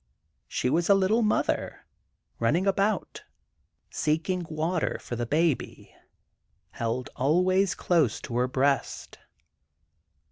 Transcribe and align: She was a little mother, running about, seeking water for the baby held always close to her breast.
She 0.47 0.67
was 0.67 0.89
a 0.89 0.95
little 0.95 1.21
mother, 1.21 1.85
running 2.39 2.65
about, 2.65 3.23
seeking 3.91 4.47
water 4.49 4.97
for 4.99 5.15
the 5.15 5.27
baby 5.27 5.93
held 6.71 7.11
always 7.15 7.75
close 7.75 8.19
to 8.21 8.35
her 8.37 8.47
breast. 8.47 9.19